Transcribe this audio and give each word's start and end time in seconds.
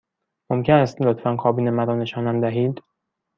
ممکن 0.49 0.73
است 0.73 1.01
لطفاً 1.01 1.35
کابین 1.35 1.69
مرا 1.69 1.95
نشانم 1.95 2.41
دهید؟ 2.41 2.81